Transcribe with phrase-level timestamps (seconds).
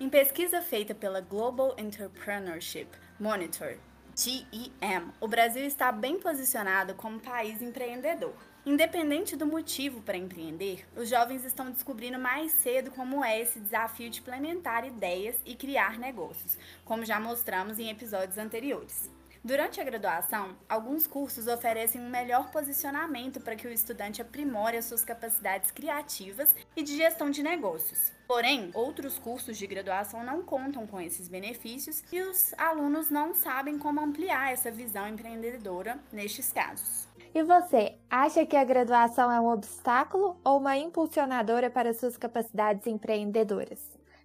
[0.00, 2.88] Em pesquisa feita pela Global Entrepreneurship
[3.18, 3.76] Monitor,
[4.16, 8.32] GEM, o Brasil está bem posicionado como país empreendedor.
[8.64, 14.08] Independente do motivo para empreender, os jovens estão descobrindo mais cedo como é esse desafio
[14.08, 19.10] de implementar ideias e criar negócios, como já mostramos em episódios anteriores.
[19.42, 24.84] Durante a graduação, alguns cursos oferecem um melhor posicionamento para que o estudante aprimore as
[24.84, 28.12] suas capacidades criativas e de gestão de negócios.
[28.28, 33.78] Porém, outros cursos de graduação não contam com esses benefícios e os alunos não sabem
[33.78, 37.08] como ampliar essa visão empreendedora nestes casos.
[37.34, 42.86] E você, acha que a graduação é um obstáculo ou uma impulsionadora para suas capacidades
[42.86, 43.80] empreendedoras?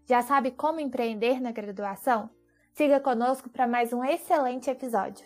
[0.05, 2.29] Já sabe como empreender na graduação?
[2.77, 5.25] Siga conosco para mais um excelente episódio.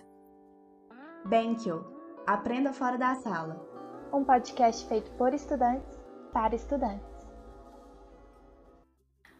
[1.25, 1.83] Benkel,
[2.27, 3.59] aprenda fora da sala.
[4.13, 5.97] Um podcast feito por estudantes
[6.31, 7.09] para estudantes.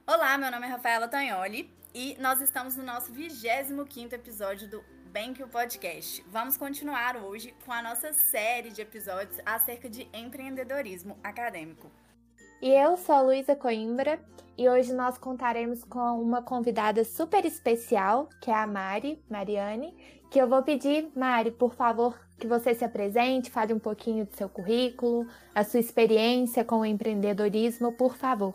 [0.08, 5.48] Olá, meu nome é Rafaela Tagnoli e nós estamos no nosso 25º episódio do Benkel
[5.48, 6.26] Podcast.
[6.30, 11.92] Vamos continuar hoje com a nossa série de episódios acerca de empreendedorismo acadêmico.
[12.62, 14.20] E eu sou Luísa Coimbra
[14.58, 19.96] e hoje nós contaremos com uma convidada super especial, que é a Mari, Mariane,
[20.30, 24.36] que eu vou pedir, Mari, por favor, que você se apresente, fale um pouquinho do
[24.36, 28.54] seu currículo, a sua experiência com o empreendedorismo, por favor.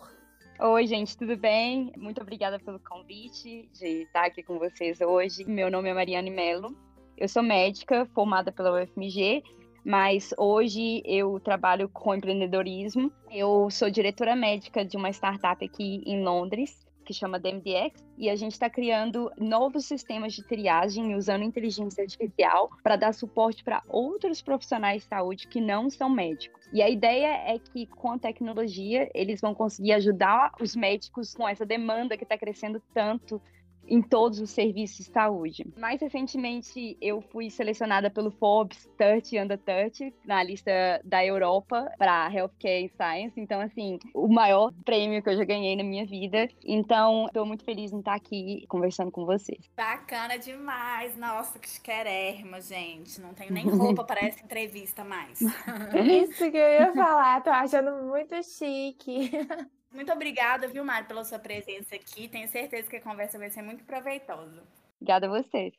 [0.61, 1.91] Oi, gente, tudo bem?
[1.97, 5.47] Muito obrigada pelo convite de estar aqui com vocês hoje.
[5.47, 6.77] Meu nome é Mariane Mello,
[7.17, 9.43] eu sou médica formada pela UFMG
[9.85, 13.13] mas hoje eu trabalho com empreendedorismo.
[13.31, 18.37] Eu sou diretora médica de uma startup aqui em Londres, que chama DMDX, e a
[18.37, 24.41] gente está criando novos sistemas de triagem usando inteligência artificial para dar suporte para outros
[24.41, 26.67] profissionais de saúde que não são médicos.
[26.73, 31.47] E a ideia é que com a tecnologia eles vão conseguir ajudar os médicos com
[31.47, 33.41] essa demanda que está crescendo tanto
[33.89, 35.67] em todos os serviços de saúde.
[35.77, 40.71] Mais recentemente, eu fui selecionada pelo Forbes 30 Under 30 na lista
[41.05, 43.41] da Europa para Healthcare Science.
[43.41, 46.49] Então, assim, o maior prêmio que eu já ganhei na minha vida.
[46.65, 49.71] Então, estou muito feliz em estar aqui conversando com vocês.
[49.77, 51.17] Bacana demais!
[51.17, 53.21] Nossa, que chiquérrima, gente.
[53.21, 55.41] Não tenho nem roupa para essa entrevista mais.
[56.23, 59.31] Isso que eu ia falar, tô achando muito chique.
[59.95, 62.29] Muito obrigada, viu, Mário, pela sua presença aqui.
[62.29, 64.63] Tenho certeza que a conversa vai ser muito proveitosa.
[65.01, 65.73] Obrigada a vocês.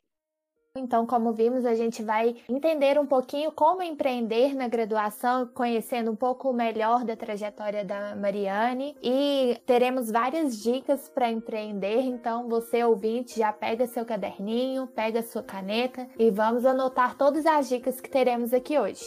[0.78, 6.16] Então, como vimos, a gente vai entender um pouquinho como empreender na graduação, conhecendo um
[6.16, 12.00] pouco melhor da trajetória da Mariane e teremos várias dicas para empreender.
[12.00, 17.68] Então, você ouvinte, já pega seu caderninho, pega sua caneta e vamos anotar todas as
[17.68, 19.04] dicas que teremos aqui hoje.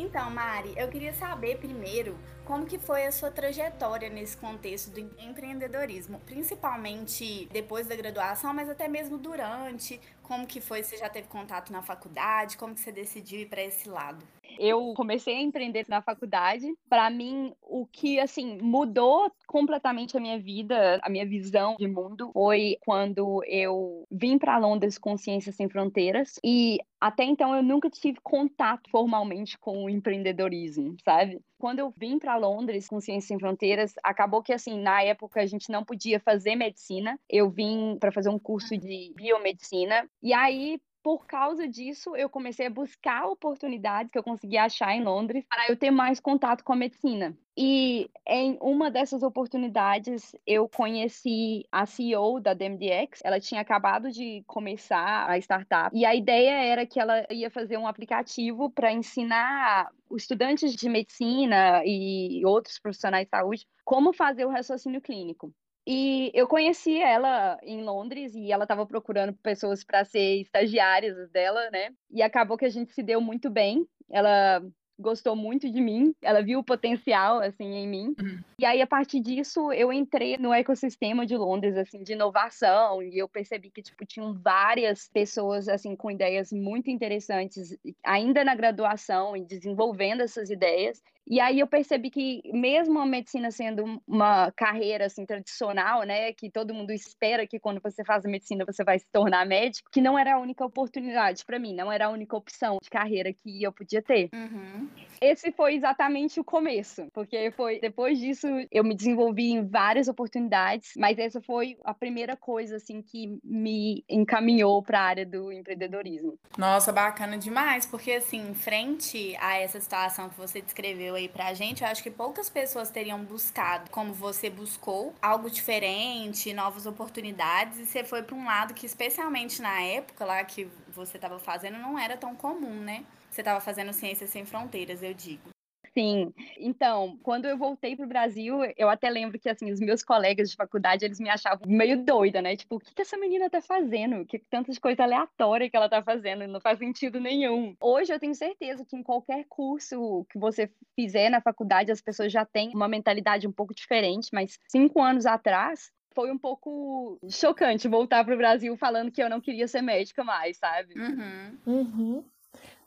[0.00, 5.00] Então, Mari, eu queria saber primeiro como que foi a sua trajetória nesse contexto do
[5.00, 11.26] empreendedorismo, principalmente depois da graduação, mas até mesmo durante, como que foi, você já teve
[11.26, 14.24] contato na faculdade, como que você decidiu ir para esse lado?
[14.58, 16.66] Eu comecei a empreender na faculdade.
[16.88, 22.30] Para mim, o que assim mudou completamente a minha vida, a minha visão de mundo
[22.32, 27.88] foi quando eu vim para Londres com Ciências Sem Fronteiras e até então eu nunca
[27.88, 31.40] tive contato formalmente com o empreendedorismo, sabe?
[31.56, 35.46] Quando eu vim para Londres com Ciências Sem Fronteiras, acabou que assim, na época a
[35.46, 37.18] gente não podia fazer medicina.
[37.28, 42.66] Eu vim para fazer um curso de biomedicina e aí por causa disso, eu comecei
[42.66, 46.74] a buscar oportunidades que eu conseguia achar em Londres para eu ter mais contato com
[46.74, 47.34] a medicina.
[47.56, 53.22] E em uma dessas oportunidades, eu conheci a CEO da DMDX.
[53.24, 57.78] Ela tinha acabado de começar a startup e a ideia era que ela ia fazer
[57.78, 64.50] um aplicativo para ensinar estudantes de medicina e outros profissionais de saúde como fazer o
[64.50, 65.54] raciocínio clínico.
[65.90, 71.70] E eu conheci ela em Londres e ela estava procurando pessoas para ser estagiárias dela,
[71.70, 71.94] né?
[72.10, 73.88] E acabou que a gente se deu muito bem.
[74.10, 74.62] Ela
[74.98, 78.14] gostou muito de mim, ela viu o potencial assim em mim.
[78.20, 78.40] Uhum.
[78.58, 83.16] E aí a partir disso eu entrei no ecossistema de Londres assim de inovação e
[83.16, 89.34] eu percebi que tipo tinham várias pessoas assim com ideias muito interessantes ainda na graduação
[89.34, 91.00] e desenvolvendo essas ideias.
[91.28, 96.50] E aí eu percebi que mesmo a medicina sendo uma carreira assim tradicional, né, que
[96.50, 100.00] todo mundo espera que quando você faz a medicina você vai se tornar médico, que
[100.00, 103.62] não era a única oportunidade para mim, não era a única opção de carreira que
[103.62, 104.30] eu podia ter.
[104.32, 104.88] Uhum.
[105.20, 110.92] Esse foi exatamente o começo, porque foi depois disso eu me desenvolvi em várias oportunidades,
[110.96, 116.38] mas essa foi a primeira coisa assim que me encaminhou para a área do empreendedorismo.
[116.56, 121.82] Nossa, bacana demais, porque assim, frente a essa situação que você descreveu aí pra gente,
[121.82, 127.86] eu acho que poucas pessoas teriam buscado, como você buscou, algo diferente, novas oportunidades, e
[127.86, 131.98] você foi para um lado que especialmente na época lá que você estava fazendo não
[131.98, 133.04] era tão comum, né?
[133.30, 135.57] Você estava fazendo Ciências Sem Fronteiras, eu digo.
[135.96, 136.32] Sim.
[136.58, 140.56] Então, quando eu voltei pro Brasil, eu até lembro que, assim, os meus colegas de
[140.56, 142.56] faculdade, eles me achavam meio doida, né?
[142.56, 144.24] Tipo, o que, que essa menina tá fazendo?
[144.24, 146.46] Que tantas coisas aleatórias que ela tá fazendo?
[146.46, 147.74] Não faz sentido nenhum.
[147.80, 152.32] Hoje eu tenho certeza que em qualquer curso que você fizer na faculdade, as pessoas
[152.32, 157.86] já têm uma mentalidade um pouco diferente, mas cinco anos atrás, foi um pouco chocante
[157.86, 160.94] voltar para o Brasil falando que eu não queria ser médica mais, sabe?
[160.98, 161.58] Uhum.
[161.66, 162.24] Uhum.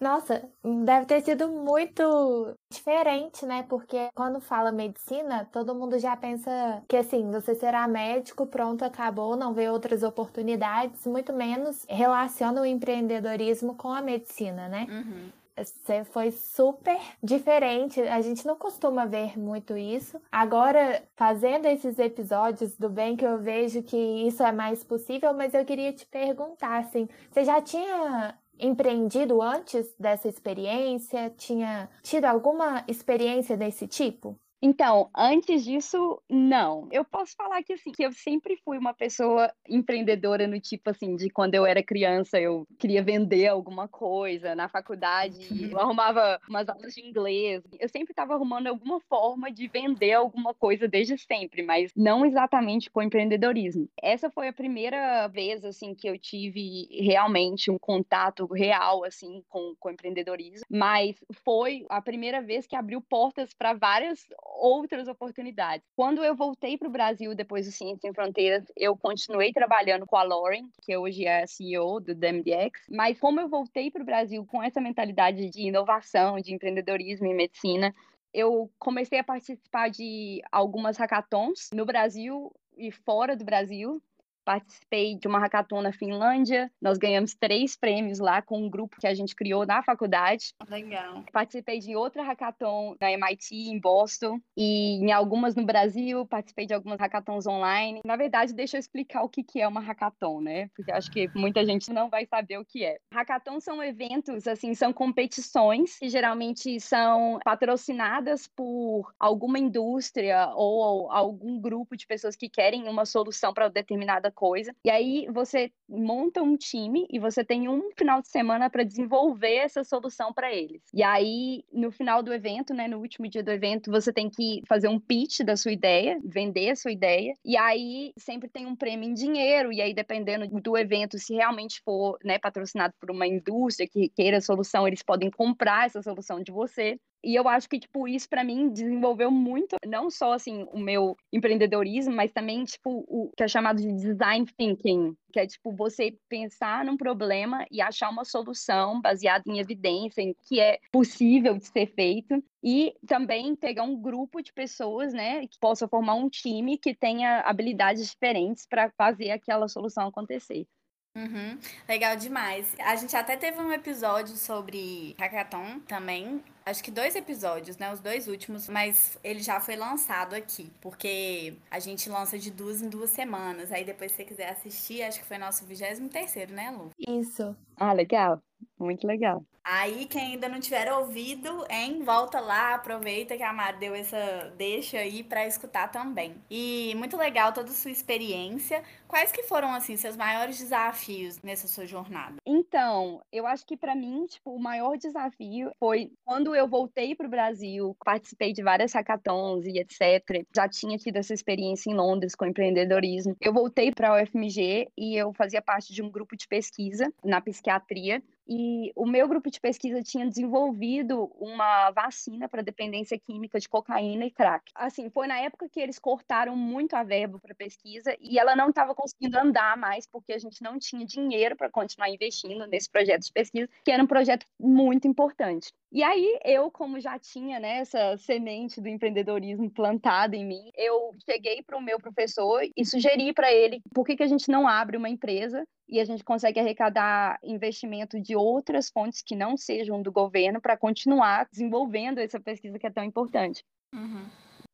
[0.01, 0.41] Nossa,
[0.83, 3.61] deve ter sido muito diferente, né?
[3.69, 9.35] Porque quando fala medicina, todo mundo já pensa que assim, você será médico, pronto, acabou,
[9.35, 14.87] não vê outras oportunidades, muito menos relaciona o empreendedorismo com a medicina, né?
[14.89, 15.29] Uhum.
[15.55, 18.01] Você foi super diferente.
[18.01, 20.19] A gente não costuma ver muito isso.
[20.31, 25.53] Agora, fazendo esses episódios do bem que eu vejo que isso é mais possível, mas
[25.53, 31.29] eu queria te perguntar assim, você já tinha empreendido antes dessa experiência?
[31.37, 34.39] Tinha tido alguma experiência desse tipo?
[34.61, 36.87] Então, antes disso, não.
[36.91, 41.15] Eu posso falar que assim, que eu sempre fui uma pessoa empreendedora no tipo assim,
[41.15, 45.37] de quando eu era criança, eu queria vender alguma coisa na faculdade,
[45.71, 47.63] eu arrumava umas aulas de inglês.
[47.79, 52.89] Eu sempre estava arrumando alguma forma de vender alguma coisa desde sempre, mas não exatamente
[52.91, 53.89] com empreendedorismo.
[54.01, 59.73] Essa foi a primeira vez assim que eu tive realmente um contato real assim com
[59.79, 65.85] com empreendedorismo, mas foi a primeira vez que abriu portas para várias outras oportunidades.
[65.95, 70.17] Quando eu voltei para o Brasil depois do Ciência Sem Fronteiras, eu continuei trabalhando com
[70.17, 74.05] a Lauren, que hoje é a CEO do DMDX, mas como eu voltei para o
[74.05, 77.93] Brasil com essa mentalidade de inovação, de empreendedorismo e medicina,
[78.33, 84.01] eu comecei a participar de algumas hackathons no Brasil e fora do Brasil,
[84.43, 86.71] participei de uma hackathon na Finlândia.
[86.81, 90.53] Nós ganhamos três prêmios lá com um grupo que a gente criou na faculdade.
[90.69, 91.23] Legal.
[91.31, 96.25] Participei de outra hackathon na MIT, em Boston, e em algumas no Brasil.
[96.25, 98.01] Participei de algumas hackathons online.
[98.05, 100.69] Na verdade, deixa eu explicar o que é uma hackathon, né?
[100.75, 102.97] Porque acho que muita gente não vai saber o que é.
[103.13, 111.59] Hackathons são eventos, assim, são competições que geralmente são patrocinadas por alguma indústria ou algum
[111.59, 114.75] grupo de pessoas que querem uma solução para determinada coisa.
[114.85, 119.55] E aí você monta um time e você tem um final de semana para desenvolver
[119.55, 120.81] essa solução para eles.
[120.93, 124.61] E aí no final do evento, né, no último dia do evento, você tem que
[124.67, 127.33] fazer um pitch da sua ideia, vender a sua ideia.
[127.43, 131.81] E aí sempre tem um prêmio em dinheiro e aí dependendo do evento, se realmente
[131.83, 136.41] for, né, patrocinado por uma indústria que queira a solução, eles podem comprar essa solução
[136.41, 136.97] de você.
[137.23, 141.15] E eu acho que, tipo, isso para mim desenvolveu muito, não só, assim, o meu
[141.31, 146.15] empreendedorismo, mas também, tipo, o que é chamado de design thinking, que é, tipo, você
[146.27, 151.65] pensar num problema e achar uma solução baseada em evidência, em que é possível de
[151.65, 152.43] ser feito.
[152.63, 157.41] E também pegar um grupo de pessoas, né, que possa formar um time que tenha
[157.41, 160.67] habilidades diferentes para fazer aquela solução acontecer.
[161.15, 161.59] Uhum,
[161.89, 162.73] legal demais.
[162.79, 166.41] A gente até teve um episódio sobre hackathon também.
[166.65, 167.91] Acho que dois episódios, né?
[167.91, 170.71] Os dois últimos, mas ele já foi lançado aqui.
[170.79, 173.71] Porque a gente lança de duas em duas semanas.
[173.71, 176.89] Aí depois, se você quiser assistir, acho que foi nosso 23 terceiro, né, Lu?
[176.99, 177.55] Isso.
[177.75, 178.41] Ah, legal.
[178.77, 179.43] Muito legal.
[179.63, 184.51] Aí, quem ainda não tiver ouvido, hein, volta lá, aproveita que a Mari deu essa
[184.57, 186.33] deixa aí para escutar também.
[186.49, 188.83] E muito legal toda a sua experiência.
[189.07, 192.37] Quais que foram, assim, seus maiores desafios nessa sua jornada?
[192.45, 197.27] Então, eu acho que para mim, tipo, o maior desafio foi quando eu voltei para
[197.27, 200.43] o Brasil, participei de várias hackathons e etc.
[200.55, 203.35] Já tinha tido essa experiência em Londres com empreendedorismo.
[203.39, 207.39] Eu voltei para a UFMG e eu fazia parte de um grupo de pesquisa na
[207.41, 208.23] psiquiatria
[208.53, 214.25] e o meu grupo de pesquisa tinha desenvolvido uma vacina para dependência química de cocaína
[214.25, 214.69] e crack.
[214.75, 218.67] Assim, foi na época que eles cortaram muito a verba para pesquisa e ela não
[218.67, 223.21] estava conseguindo andar mais porque a gente não tinha dinheiro para continuar investindo nesse projeto
[223.21, 225.71] de pesquisa, que era um projeto muito importante.
[225.91, 231.13] E aí, eu, como já tinha né, essa semente do empreendedorismo plantada em mim, eu
[231.29, 234.65] cheguei para o meu professor e sugeri para ele por que, que a gente não
[234.65, 240.01] abre uma empresa e a gente consegue arrecadar investimento de outras fontes que não sejam
[240.01, 243.61] do governo para continuar desenvolvendo essa pesquisa que é tão importante.
[243.93, 244.25] Uhum.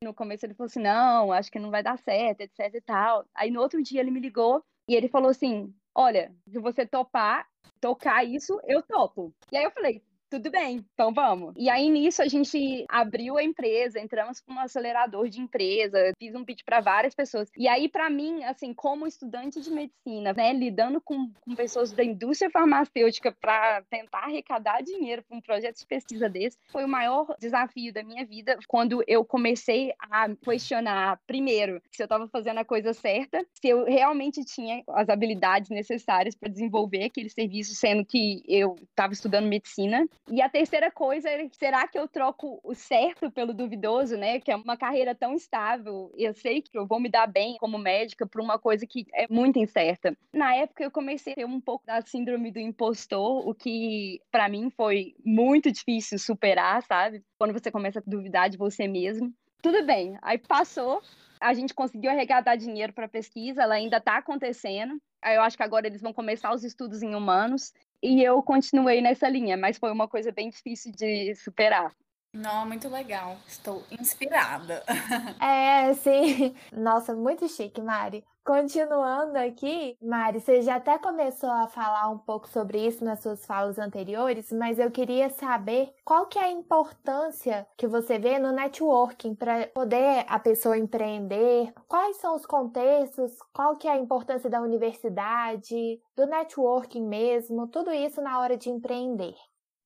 [0.04, 3.26] No começo ele falou assim, não, acho que não vai dar certo, etc e tal.
[3.34, 7.48] Aí no outro dia ele me ligou e ele falou assim, olha, se você topar,
[7.82, 9.34] tocar isso, eu topo.
[9.52, 11.54] E aí eu falei, tudo bem, então vamos.
[11.58, 16.36] E aí nisso a gente abriu a empresa, entramos com um acelerador de empresa, fiz
[16.36, 17.50] um pitch para várias pessoas.
[17.56, 22.04] E aí para mim, assim, como estudante de medicina, né, lidando com, com pessoas da
[22.04, 27.36] indústria farmacêutica para tentar arrecadar dinheiro para um projeto de pesquisa desse, foi o maior
[27.40, 32.66] desafio da minha vida quando eu comecei a questionar primeiro se eu estava fazendo a
[32.66, 38.44] coisa certa, se eu realmente tinha as habilidades necessárias para desenvolver aquele serviço, sendo que
[38.48, 43.32] eu estava estudando medicina e a terceira coisa é, será que eu troco o certo
[43.32, 44.40] pelo duvidoso, né?
[44.40, 46.12] Que é uma carreira tão estável.
[46.18, 49.28] Eu sei que eu vou me dar bem como médica por uma coisa que é
[49.30, 50.18] muito incerta.
[50.34, 54.50] Na época eu comecei a ter um pouco da síndrome do impostor, o que para
[54.50, 57.24] mim foi muito difícil superar, sabe?
[57.38, 59.34] Quando você começa a duvidar de você mesmo.
[59.62, 61.02] Tudo bem, aí passou,
[61.42, 65.00] a gente conseguiu arrecadar dinheiro para pesquisa, ela ainda está acontecendo.
[65.26, 67.74] Eu acho que agora eles vão começar os estudos em humanos.
[68.02, 71.96] E eu continuei nessa linha, mas foi uma coisa bem difícil de superar.
[72.34, 73.38] Não, muito legal.
[73.48, 74.84] Estou inspirada.
[75.40, 76.56] É, sim.
[76.72, 78.24] Nossa, muito chique, Mari.
[78.44, 83.46] Continuando aqui, Mari, você já até começou a falar um pouco sobre isso nas suas
[83.46, 88.52] falas anteriores, mas eu queria saber qual que é a importância que você vê no
[88.52, 94.50] networking para poder a pessoa empreender, quais são os contextos, qual que é a importância
[94.50, 99.36] da universidade, do networking mesmo, tudo isso na hora de empreender.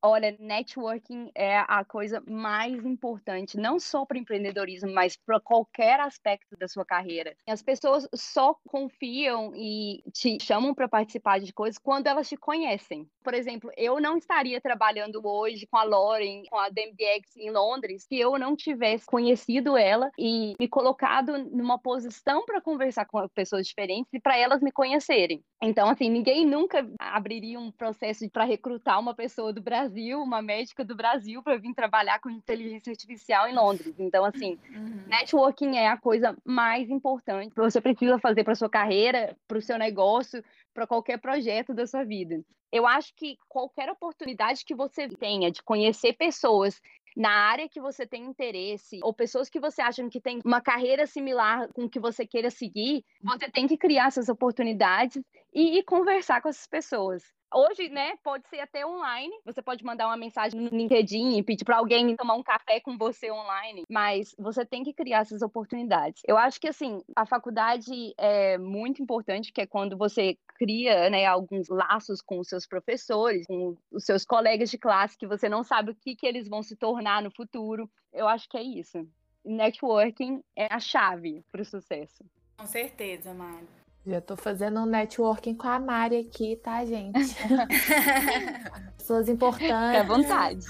[0.03, 6.58] Olha, networking é a coisa mais importante, não só para empreendedorismo, mas para qualquer aspecto
[6.58, 7.36] da sua carreira.
[7.48, 13.08] As pessoas só confiam e te chamam para participar de coisas quando elas te conhecem.
[13.24, 18.05] Por exemplo, eu não estaria trabalhando hoje com a Lauren, com a DMDX em Londres,
[18.08, 23.67] se eu não tivesse conhecido ela e me colocado numa posição para conversar com pessoas
[23.67, 25.43] diferentes e para elas me conhecerem.
[25.62, 30.42] Então, assim, ninguém nunca abriria um processo para recrutar uma pessoa do Brasil Brasil, uma
[30.42, 33.94] médica do Brasil, para vir trabalhar com inteligência artificial em Londres.
[34.00, 35.04] Então, assim, uhum.
[35.08, 39.62] networking é a coisa mais importante que você precisa fazer para sua carreira, para o
[39.62, 40.44] seu negócio,
[40.74, 42.42] para qualquer projeto da sua vida.
[42.72, 46.82] Eu acho que qualquer oportunidade que você tenha de conhecer pessoas
[47.18, 51.06] na área que você tem interesse, ou pessoas que você acha que tem uma carreira
[51.06, 55.22] similar com que você queira seguir, você tem que criar essas oportunidades
[55.54, 57.22] e, e conversar com essas pessoas.
[57.53, 59.34] Hoje, né, pode ser até online.
[59.43, 62.98] Você pode mandar uma mensagem no LinkedIn e pedir para alguém tomar um café com
[62.98, 66.22] você online, mas você tem que criar essas oportunidades.
[66.25, 71.25] Eu acho que assim, a faculdade é muito importante, que é quando você cria, né,
[71.25, 75.63] alguns laços com os seus professores, com os seus colegas de classe que você não
[75.63, 77.89] sabe o que que eles vão se tornar no futuro.
[78.13, 79.05] Eu acho que é isso.
[79.43, 82.24] Networking é a chave para o sucesso.
[82.58, 83.81] Com certeza, Mari.
[84.05, 87.20] Já tô fazendo um networking com a Mari aqui, tá, gente?
[88.98, 89.72] Pessoas importantes.
[89.72, 90.65] à vontade.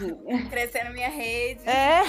[0.50, 1.67] Crescendo minha rede.
[1.67, 2.01] É.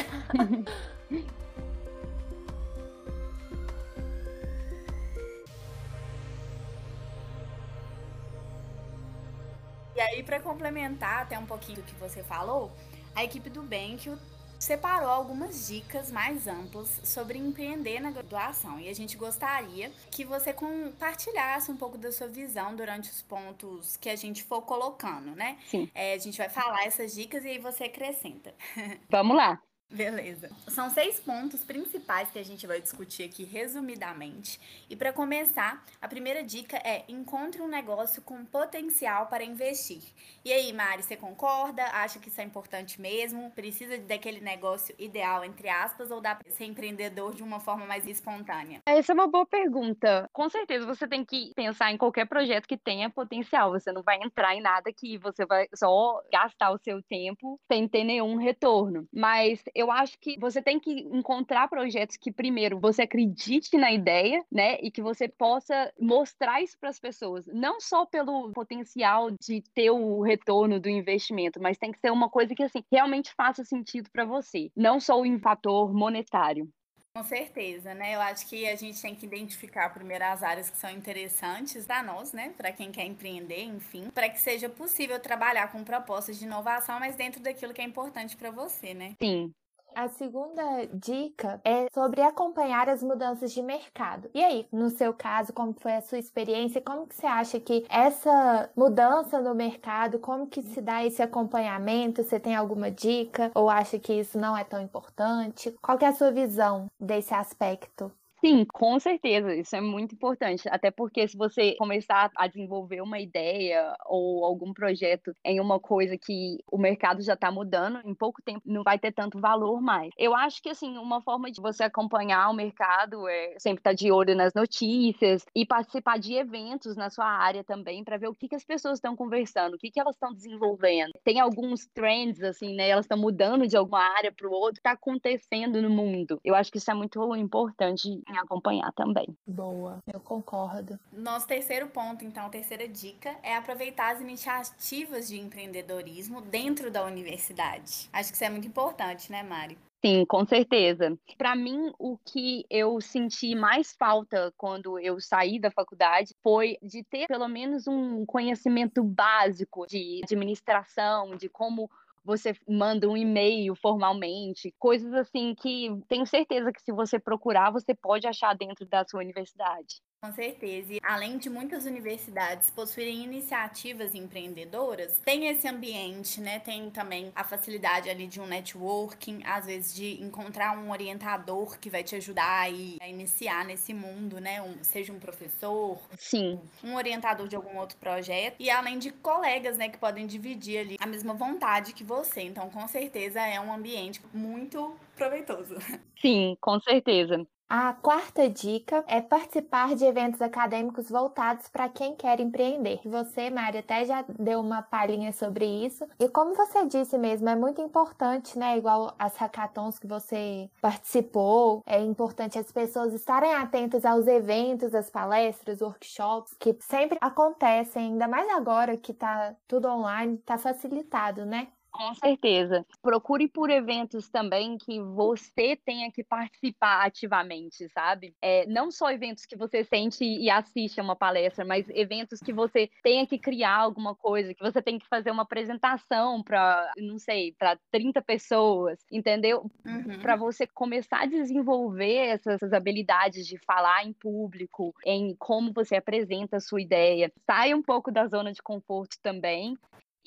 [9.94, 12.72] E aí, para complementar até um pouquinho do que você falou,
[13.14, 14.16] a equipe do BenQ
[14.62, 20.52] separou algumas dicas mais amplas sobre empreender na graduação e a gente gostaria que você
[20.52, 25.58] compartilhasse um pouco da sua visão durante os pontos que a gente for colocando, né?
[25.66, 25.90] Sim.
[25.92, 28.54] É, a gente vai falar essas dicas e aí você acrescenta.
[29.10, 29.60] Vamos lá.
[29.92, 30.48] Beleza.
[30.68, 34.58] São seis pontos principais que a gente vai discutir aqui resumidamente.
[34.88, 40.02] E para começar, a primeira dica é encontre um negócio com potencial para investir.
[40.42, 41.84] E aí, Mari, você concorda?
[41.92, 43.50] Acha que isso é importante mesmo?
[43.50, 48.06] Precisa daquele negócio ideal, entre aspas, ou dá para ser empreendedor de uma forma mais
[48.06, 48.80] espontânea?
[48.86, 50.26] Essa é uma boa pergunta.
[50.32, 53.70] Com certeza você tem que pensar em qualquer projeto que tenha potencial.
[53.72, 57.86] Você não vai entrar em nada que você vai só gastar o seu tempo sem
[57.86, 59.06] ter nenhum retorno.
[59.12, 64.44] Mas eu acho que você tem que encontrar projetos que, primeiro, você acredite na ideia,
[64.50, 64.78] né?
[64.80, 67.46] E que você possa mostrar isso para as pessoas.
[67.46, 72.28] Não só pelo potencial de ter o retorno do investimento, mas tem que ser uma
[72.28, 74.70] coisa que, assim, realmente faça sentido para você.
[74.76, 76.68] Não só o fator monetário.
[77.14, 78.14] Com certeza, né?
[78.14, 82.02] Eu acho que a gente tem que identificar primeiro as áreas que são interessantes para
[82.02, 82.54] nós, né?
[82.56, 87.14] Para quem quer empreender, enfim, para que seja possível trabalhar com propostas de inovação, mas
[87.14, 89.14] dentro daquilo que é importante para você, né?
[89.22, 89.52] Sim,
[89.94, 94.30] a segunda dica é sobre acompanhar as mudanças de mercado.
[94.34, 96.80] E aí, no seu caso, como foi a sua experiência?
[96.80, 102.22] Como que você acha que essa mudança no mercado, como que se dá esse acompanhamento?
[102.22, 105.74] Você tem alguma dica ou acha que isso não é tão importante?
[105.82, 108.12] Qual que é a sua visão desse aspecto?
[108.44, 110.68] Sim, com certeza, isso é muito importante.
[110.68, 116.18] Até porque se você começar a desenvolver uma ideia ou algum projeto em uma coisa
[116.18, 120.10] que o mercado já está mudando, em pouco tempo não vai ter tanto valor mais.
[120.18, 123.94] Eu acho que assim, uma forma de você acompanhar o mercado é sempre estar tá
[123.94, 128.34] de olho nas notícias e participar de eventos na sua área também para ver o
[128.34, 131.12] que, que as pessoas estão conversando, o que, que elas estão desenvolvendo.
[131.22, 132.88] Tem alguns trends, assim, né?
[132.88, 136.40] Elas estão mudando de alguma área para o outro, está acontecendo no mundo.
[136.44, 139.26] Eu acho que isso é muito importante em acompanhar também.
[139.46, 140.98] Boa, eu concordo.
[141.12, 148.08] Nosso terceiro ponto, então, terceira dica, é aproveitar as iniciativas de empreendedorismo dentro da universidade.
[148.12, 149.76] Acho que isso é muito importante, né, Mari?
[150.04, 151.16] Sim, com certeza.
[151.38, 157.04] Para mim, o que eu senti mais falta quando eu saí da faculdade foi de
[157.04, 161.88] ter pelo menos um conhecimento básico de administração, de como
[162.24, 167.94] você manda um e-mail formalmente, coisas assim que tenho certeza que se você procurar, você
[167.94, 170.00] pode achar dentro da sua universidade.
[170.24, 170.94] Com certeza.
[170.94, 176.60] E além de muitas universidades possuírem iniciativas empreendedoras, tem esse ambiente, né?
[176.60, 181.90] Tem também a facilidade ali de um networking, às vezes de encontrar um orientador que
[181.90, 184.62] vai te ajudar a, a iniciar nesse mundo, né?
[184.62, 189.76] Um, seja um professor, sim, um orientador de algum outro projeto e além de colegas,
[189.76, 192.42] né, que podem dividir ali a mesma vontade que você.
[192.42, 195.74] Então, com certeza é um ambiente muito proveitoso.
[196.20, 197.44] Sim, com certeza.
[197.74, 203.00] A quarta dica é participar de eventos acadêmicos voltados para quem quer empreender.
[203.02, 206.06] Você, Mari, até já deu uma palhinha sobre isso.
[206.20, 208.76] E como você disse mesmo, é muito importante, né?
[208.76, 215.08] Igual as hackathons que você participou, é importante as pessoas estarem atentas aos eventos, às
[215.08, 221.68] palestras, workshops, que sempre acontecem, ainda mais agora que tá tudo online, tá facilitado, né?
[221.92, 222.86] Com certeza.
[223.02, 228.34] Procure por eventos também que você tenha que participar ativamente, sabe?
[228.40, 232.52] É, não só eventos que você sente e assiste a uma palestra, mas eventos que
[232.52, 237.18] você tenha que criar alguma coisa, que você tem que fazer uma apresentação para, não
[237.18, 239.70] sei, para 30 pessoas, entendeu?
[239.84, 240.18] Uhum.
[240.20, 245.96] Para você começar a desenvolver essas, essas habilidades de falar em público, em como você
[245.96, 247.30] apresenta a sua ideia.
[247.44, 249.76] Sai um pouco da zona de conforto também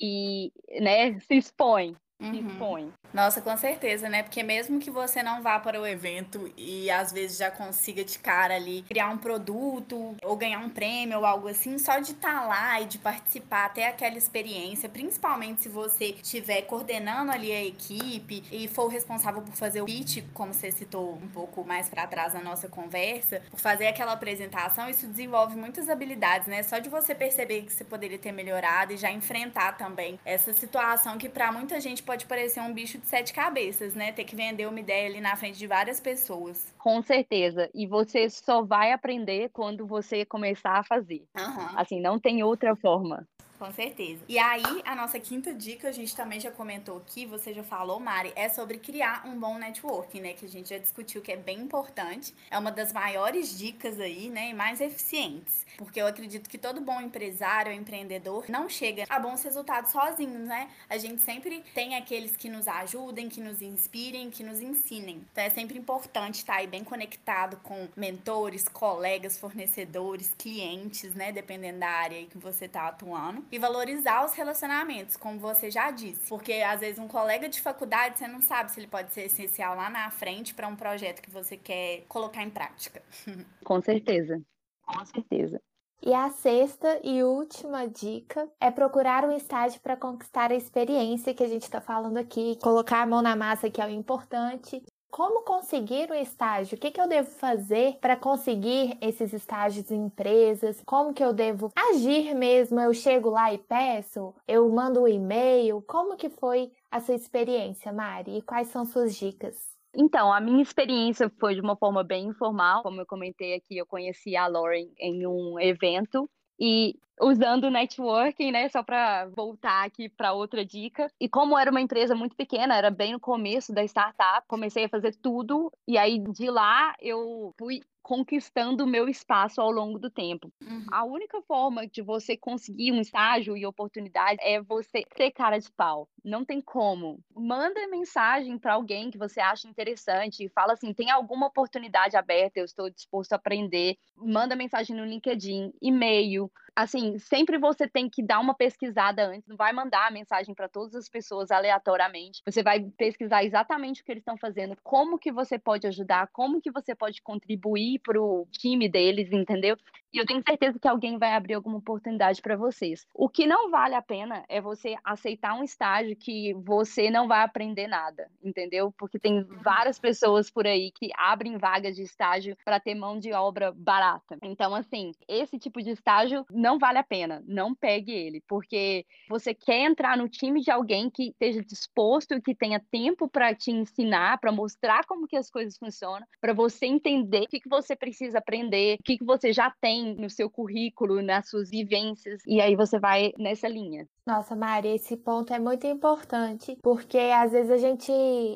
[0.00, 2.34] e né, se expõe uhum.
[2.34, 2.92] expõe.
[3.12, 4.22] Nossa, com certeza, né?
[4.22, 8.18] Porque mesmo que você não vá para o evento e às vezes já consiga de
[8.18, 12.40] cara ali criar um produto ou ganhar um prêmio ou algo assim, só de estar
[12.40, 17.64] tá lá e de participar, ter aquela experiência, principalmente se você estiver coordenando ali a
[17.64, 21.88] equipe e for o responsável por fazer o pitch, como você citou um pouco mais
[21.88, 26.62] para trás na nossa conversa, por fazer aquela apresentação, isso desenvolve muitas habilidades, né?
[26.62, 31.16] Só de você perceber que você poderia ter melhorado e já enfrentar também essa situação
[31.16, 34.12] que para muita gente pode parecer um bicho de sete cabeças, né?
[34.12, 36.72] Ter que vender uma ideia ali na frente de várias pessoas.
[36.78, 37.68] Com certeza.
[37.74, 41.24] E você só vai aprender quando você começar a fazer.
[41.36, 41.68] Uhum.
[41.76, 43.26] Assim, não tem outra forma.
[43.58, 44.22] Com certeza.
[44.28, 47.98] E aí, a nossa quinta dica, a gente também já comentou aqui, você já falou,
[47.98, 50.34] Mari, é sobre criar um bom networking, né?
[50.34, 52.34] Que a gente já discutiu que é bem importante.
[52.50, 54.50] É uma das maiores dicas aí, né?
[54.50, 55.64] E mais eficientes.
[55.78, 60.68] Porque eu acredito que todo bom empresário, empreendedor, não chega a bons resultados sozinhos, né?
[60.88, 65.24] A gente sempre tem aqueles que nos ajudem, que nos inspirem, que nos ensinem.
[65.32, 71.32] Então é sempre importante estar aí bem conectado com mentores, colegas, fornecedores, clientes, né?
[71.32, 75.90] Dependendo da área aí que você está atuando e valorizar os relacionamentos, como você já
[75.90, 76.28] disse.
[76.28, 79.76] Porque às vezes um colega de faculdade, você não sabe se ele pode ser essencial
[79.76, 83.02] lá na frente para um projeto que você quer colocar em prática.
[83.64, 84.40] Com certeza.
[84.84, 85.60] Com certeza.
[86.02, 91.42] E a sexta e última dica é procurar um estágio para conquistar a experiência que
[91.42, 95.42] a gente está falando aqui, colocar a mão na massa, que é o importante, como
[95.42, 96.76] conseguir um estágio?
[96.76, 100.82] O que, que eu devo fazer para conseguir esses estágios em empresas?
[100.84, 102.80] Como que eu devo agir mesmo?
[102.80, 104.34] Eu chego lá e peço?
[104.46, 105.82] Eu mando um e-mail?
[105.86, 108.38] Como que foi a sua experiência, Mari?
[108.38, 109.56] E quais são suas dicas?
[109.94, 112.82] Então, a minha experiência foi de uma forma bem informal.
[112.82, 116.28] Como eu comentei aqui, eu conheci a Lauren em um evento
[116.60, 118.68] e usando o networking, né?
[118.68, 121.10] Só para voltar aqui para outra dica.
[121.20, 124.88] E como era uma empresa muito pequena, era bem no começo da startup, comecei a
[124.88, 125.72] fazer tudo.
[125.86, 130.52] E aí de lá eu fui conquistando o meu espaço ao longo do tempo.
[130.62, 130.86] Uhum.
[130.92, 135.68] A única forma de você conseguir um estágio e oportunidade é você ter cara de
[135.72, 136.08] pau.
[136.24, 137.18] Não tem como.
[137.34, 142.60] Manda mensagem para alguém que você acha interessante e fala assim: tem alguma oportunidade aberta,
[142.60, 143.96] eu estou disposto a aprender.
[144.16, 146.48] Manda mensagem no LinkedIn, e-mail.
[146.78, 150.68] Assim, sempre você tem que dar uma pesquisada antes, não vai mandar a mensagem para
[150.68, 152.42] todas as pessoas aleatoriamente.
[152.44, 156.60] Você vai pesquisar exatamente o que eles estão fazendo, como que você pode ajudar, como
[156.60, 159.74] que você pode contribuir para o time deles, entendeu?
[160.16, 163.06] E eu tenho certeza que alguém vai abrir alguma oportunidade para vocês.
[163.12, 167.42] O que não vale a pena é você aceitar um estágio que você não vai
[167.42, 168.90] aprender nada, entendeu?
[168.96, 173.30] Porque tem várias pessoas por aí que abrem vagas de estágio para ter mão de
[173.34, 174.38] obra barata.
[174.42, 177.44] Então, assim, esse tipo de estágio não vale a pena.
[177.46, 182.54] Não pegue ele, porque você quer entrar no time de alguém que esteja disposto que
[182.54, 187.42] tenha tempo para te ensinar, para mostrar como que as coisas funcionam, para você entender
[187.42, 191.22] o que, que você precisa aprender, o que, que você já tem no seu currículo,
[191.22, 194.08] nas suas vivências, e aí você vai nessa linha.
[194.28, 198.10] Nossa, Mari, esse ponto é muito importante, porque às vezes a gente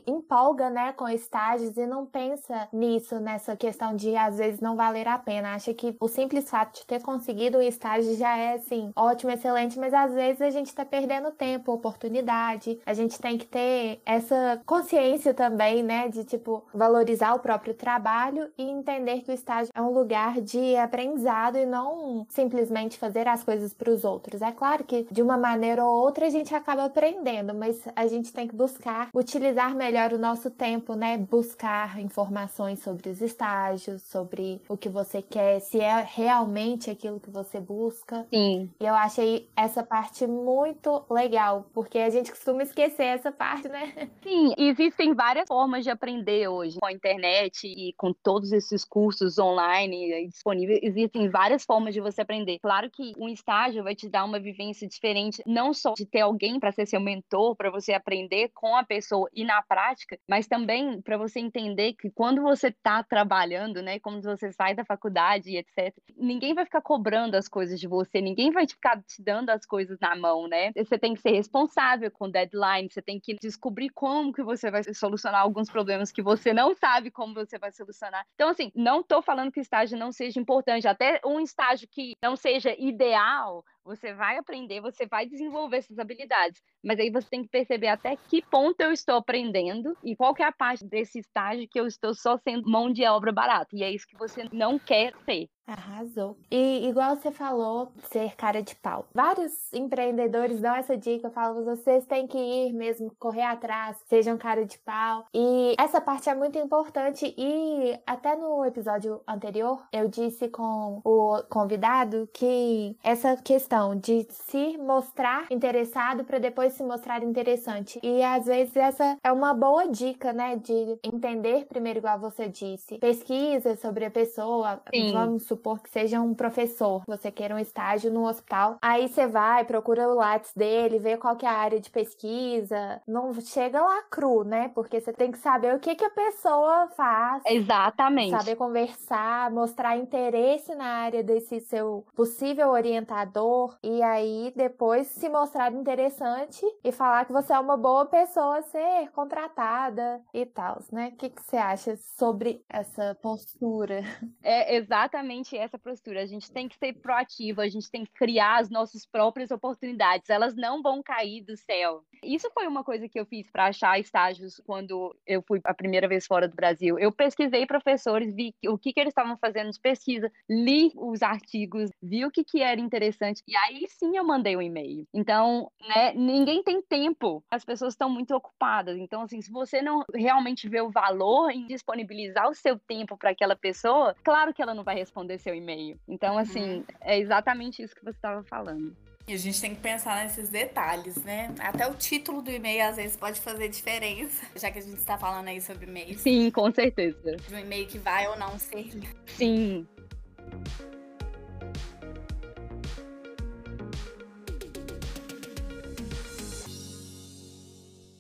[0.05, 5.07] empolga, né, com estágios e não pensa nisso, nessa questão de às vezes não valer
[5.07, 5.55] a pena.
[5.55, 9.79] Acha que o simples fato de ter conseguido o estágio já é, assim, ótimo, excelente,
[9.79, 12.81] mas às vezes a gente tá perdendo tempo, oportunidade.
[12.85, 18.51] A gente tem que ter essa consciência também, né, de, tipo, valorizar o próprio trabalho
[18.59, 23.45] e entender que o estágio é um lugar de aprendizado e não simplesmente fazer as
[23.45, 24.43] coisas para os outros.
[24.43, 28.07] É claro que, de uma maneira maneira ou outra a gente acaba aprendendo, mas a
[28.07, 31.19] gente tem que buscar utilizar melhor o nosso tempo, né?
[31.19, 37.31] Buscar informações sobre os estágios, sobre o que você quer, se é realmente aquilo que
[37.31, 38.27] você busca.
[38.33, 38.71] Sim.
[38.81, 44.09] E eu achei essa parte muito legal, porque a gente costuma esquecer essa parte, né?
[44.25, 49.39] Sim, existem várias formas de aprender hoje com a internet e com todos esses cursos
[49.39, 52.59] online disponíveis, existem várias formas de você aprender.
[52.61, 56.59] Claro que um estágio vai te dar uma vivência diferente não só de ter alguém
[56.59, 61.01] para ser seu mentor, para você aprender com a pessoa e na prática, mas também
[61.03, 65.57] para você entender que quando você está trabalhando, né, quando você sai da faculdade e
[65.57, 69.67] etc, ninguém vai ficar cobrando as coisas de você, ninguém vai ficar te dando as
[69.67, 70.71] coisas na mão, né?
[70.77, 74.83] Você tem que ser responsável com deadline, você tem que descobrir como que você vai
[74.95, 78.25] solucionar alguns problemas que você não sabe como você vai solucionar.
[78.35, 82.37] Então, assim, não estou falando que estágio não seja importante, até um estágio que não
[82.37, 87.49] seja ideal, você vai aprender, você vai desenvolver essas habilidades, mas aí você tem que
[87.49, 91.69] perceber até que ponto eu estou aprendendo e qual que é a parte desse estágio
[91.69, 93.69] que eu estou só sendo mão de obra barata.
[93.73, 95.49] E é isso que você não quer ser.
[95.73, 96.37] Arrasou.
[96.51, 99.07] E igual você falou, ser cara de pau.
[99.15, 104.65] Vários empreendedores dão essa dica, falam, vocês têm que ir mesmo, correr atrás, sejam cara
[104.65, 105.25] de pau.
[105.35, 111.43] E essa parte é muito importante e até no episódio anterior eu disse com o
[111.49, 118.01] convidado que essa questão de se mostrar interessado para depois se mostrar interessante.
[118.03, 122.99] E às vezes essa é uma boa dica, né, de entender primeiro igual você disse.
[122.99, 125.13] Pesquisa sobre a pessoa, Sim.
[125.13, 128.79] vamos supor supor que seja um professor, você queira um estágio no hospital.
[128.81, 133.03] Aí você vai, procura o Lattes dele, vê qual que é a área de pesquisa.
[133.07, 134.71] Não chega lá cru, né?
[134.75, 137.43] Porque você tem que saber o que, que a pessoa faz.
[137.45, 138.31] Exatamente.
[138.31, 143.77] Saber conversar, mostrar interesse na área desse seu possível orientador.
[143.83, 148.63] E aí depois se mostrar interessante e falar que você é uma boa pessoa a
[148.63, 151.11] ser contratada e tal, né?
[151.13, 154.03] O que, que você acha sobre essa postura?
[154.43, 156.23] É exatamente exatamente essa postura.
[156.23, 160.29] A gente tem que ser proativo, a gente tem que criar as nossas próprias oportunidades.
[160.31, 162.03] Elas não vão cair do céu.
[162.23, 166.07] Isso foi uma coisa que eu fiz para achar estágios quando eu fui a primeira
[166.07, 166.99] vez fora do Brasil.
[166.99, 171.91] Eu pesquisei professores, vi o que, que eles estavam fazendo de pesquisa, li os artigos,
[172.03, 175.07] vi o que, que era interessante e aí sim eu mandei um e-mail.
[175.15, 177.43] Então, né, ninguém tem tempo.
[177.51, 178.97] As pessoas estão muito ocupadas.
[178.99, 183.31] Então, assim, se você não realmente vê o valor em disponibilizar o seu tempo para
[183.31, 185.99] aquela pessoa, claro que ela não vai responder seu e-mail.
[186.09, 186.85] Então, assim, uhum.
[187.01, 188.97] é exatamente isso que você estava falando.
[189.29, 191.55] E a gente tem que pensar nesses detalhes, né?
[191.61, 195.17] Até o título do e-mail às vezes pode fazer diferença, já que a gente está
[195.17, 196.19] falando aí sobre e-mail.
[196.19, 197.37] Sim, com certeza.
[197.37, 198.91] De um e-mail que vai ou não ser.
[199.27, 199.87] Sim.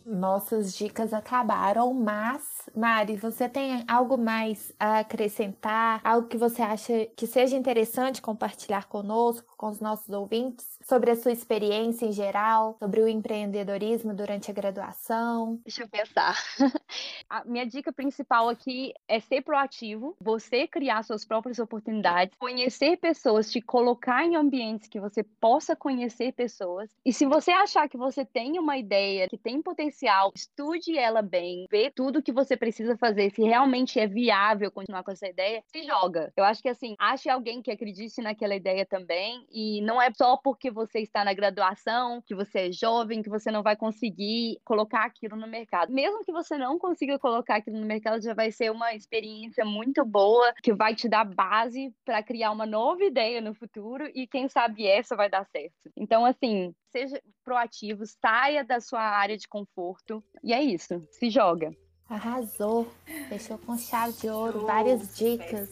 [0.06, 6.00] Nossas dicas acabaram, mas Mari, você tem algo mais a acrescentar?
[6.04, 11.14] Algo que você acha que seja interessante compartilhar conosco, com os nossos ouvintes, sobre a
[11.14, 15.60] sua experiência em geral, sobre o empreendedorismo durante a graduação?
[15.64, 16.36] Deixa eu pensar.
[17.30, 23.52] A minha dica principal aqui é ser proativo, você criar suas próprias oportunidades, conhecer pessoas,
[23.52, 26.90] te colocar em ambientes que você possa conhecer pessoas.
[27.06, 31.66] E se você achar que você tem uma ideia que tem potencial, estude ela bem,
[31.70, 35.84] vê tudo que você precisa fazer, se realmente é viável continuar com essa ideia, se
[35.84, 36.32] joga.
[36.36, 40.36] Eu acho que assim, ache alguém que acredite naquela ideia também e não é só
[40.36, 45.04] porque você está na graduação, que você é jovem, que você não vai conseguir colocar
[45.04, 45.92] aquilo no mercado.
[45.92, 50.04] Mesmo que você não consiga colocar aquilo no mercado, já vai ser uma experiência muito
[50.04, 54.48] boa, que vai te dar base para criar uma nova ideia no futuro e quem
[54.48, 55.90] sabe essa vai dar certo.
[55.96, 61.74] Então, assim, seja proativo, saia da sua área de conforto e é isso, se joga.
[62.08, 62.90] Arrasou,
[63.28, 65.70] fechou com chave de ouro, várias dicas.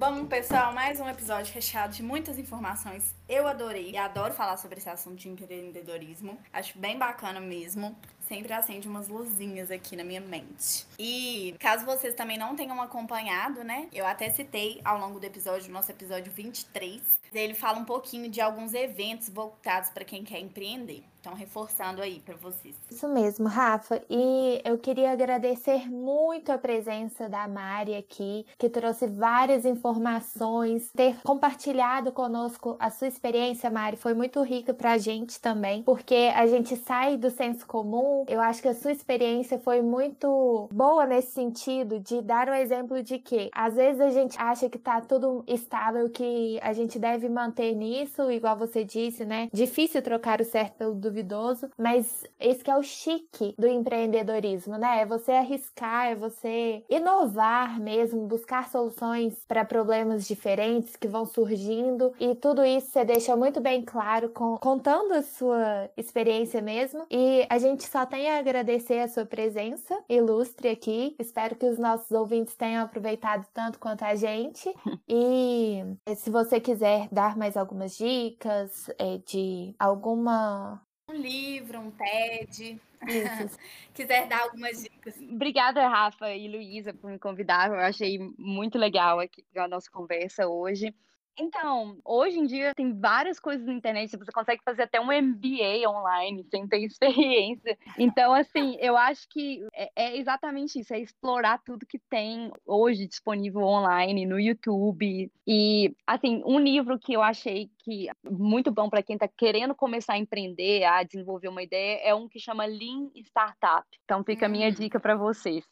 [0.00, 3.14] Bom, pessoal, mais um episódio recheado de muitas informações.
[3.28, 6.38] Eu adorei e adoro falar sobre esse assunto de empreendedorismo.
[6.50, 7.94] Acho bem bacana mesmo.
[8.26, 10.86] Sempre acende umas luzinhas aqui na minha mente.
[10.98, 13.88] E caso vocês também não tenham acompanhado, né?
[13.92, 17.02] Eu até citei ao longo do episódio, nosso episódio 23.
[17.34, 21.04] Ele fala um pouquinho de alguns eventos voltados para quem quer empreender.
[21.20, 22.74] Então, reforçando aí para vocês.
[22.90, 24.00] Isso mesmo, Rafa.
[24.08, 31.20] E eu queria agradecer muito a presença da Mari aqui, que trouxe várias informações, ter
[31.22, 36.46] compartilhado conosco a sua experiência, Mari, foi muito rica para a gente também, porque a
[36.46, 38.24] gente sai do senso comum.
[38.26, 43.02] Eu acho que a sua experiência foi muito boa nesse sentido de dar o exemplo
[43.02, 47.28] de que às vezes a gente acha que tá tudo estável, que a gente deve
[47.28, 49.50] manter nisso, igual você disse, né?
[49.52, 55.02] Difícil trocar o certo pelo duvidoso, mas esse que é o chique do empreendedorismo, né?
[55.02, 62.12] É você arriscar, é você inovar mesmo, buscar soluções para problemas diferentes que vão surgindo
[62.18, 67.06] e tudo isso você deixa muito bem claro com, contando a sua experiência mesmo.
[67.10, 71.14] E a gente só tem a agradecer a sua presença ilustre aqui.
[71.18, 74.72] Espero que os nossos ouvintes tenham aproveitado tanto quanto a gente.
[75.12, 75.82] E
[76.14, 82.80] se você quiser dar mais algumas dicas é, de alguma um livro, um TED.
[83.94, 85.14] Quiser dar algumas dicas.
[85.20, 87.70] Obrigada, Rafa e Luísa, por me convidar.
[87.70, 90.94] Eu achei muito legal aqui a nossa conversa hoje.
[91.38, 95.88] Então, hoje em dia tem várias coisas na internet, você consegue fazer até um MBA
[95.88, 97.78] online sem ter experiência.
[97.98, 103.06] Então, assim, eu acho que é, é exatamente isso, é explorar tudo que tem hoje
[103.06, 105.30] disponível online no YouTube.
[105.46, 110.14] E, assim, um livro que eu achei que muito bom para quem está querendo começar
[110.14, 113.86] a empreender, a desenvolver uma ideia, é um que chama Lean Startup.
[114.04, 114.72] Então, fica a minha hum.
[114.72, 115.64] dica para vocês.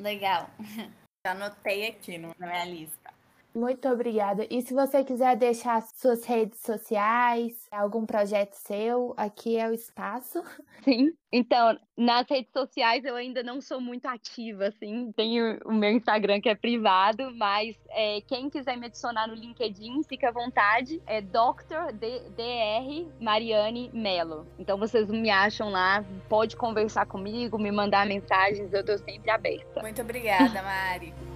[0.00, 0.48] Legal.
[1.26, 3.19] Já anotei aqui na minha lista.
[3.54, 4.46] Muito obrigada.
[4.48, 10.42] E se você quiser deixar suas redes sociais, algum projeto seu, aqui é o espaço.
[10.84, 11.12] Sim.
[11.32, 15.12] Então, nas redes sociais eu ainda não sou muito ativa, assim.
[15.12, 20.02] Tenho o meu Instagram que é privado, mas é, quem quiser me adicionar no LinkedIn,
[20.04, 21.02] fica à vontade.
[21.06, 21.92] É Dr.
[21.92, 24.46] DR Mariane Melo.
[24.58, 29.82] Então vocês me acham lá, pode conversar comigo, me mandar mensagens, eu tô sempre aberta.
[29.82, 31.12] Muito obrigada, Mari.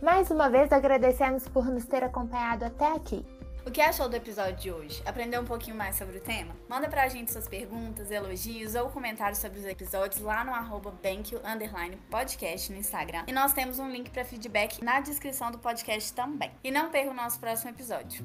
[0.00, 3.26] Mais uma vez agradecemos por nos ter acompanhado até aqui.
[3.66, 5.02] O que achou do episódio de hoje?
[5.04, 6.54] Aprendeu um pouquinho mais sobre o tema?
[6.68, 10.94] Manda pra gente suas perguntas, elogios ou comentários sobre os episódios lá no arroba
[12.08, 13.24] podcast no Instagram.
[13.26, 16.50] E nós temos um link para feedback na descrição do podcast também.
[16.62, 18.24] E não perca o nosso próximo episódio.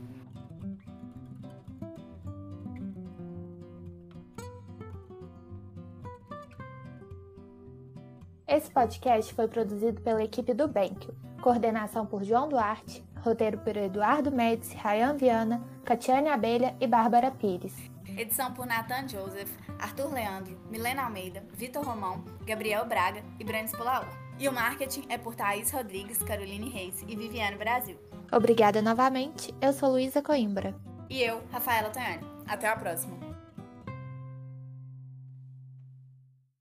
[8.53, 11.15] Esse podcast foi produzido pela equipe do Benquio.
[11.41, 17.73] Coordenação por João Duarte, roteiro por Eduardo Médici, Rayan Viana, Catiane Abelha e Bárbara Pires.
[18.15, 24.05] Edição por Nathan Joseph, Arthur Leandro, Milena Almeida, Vitor Romão, Gabriel Braga e Brandes Polaur.
[24.37, 27.97] E o marketing é por Thaís Rodrigues, Caroline Reis e Viviane Brasil.
[28.31, 30.75] Obrigada novamente, eu sou Luísa Coimbra.
[31.09, 32.23] E eu, Rafaela Tonhani.
[32.47, 33.22] Até a próxima.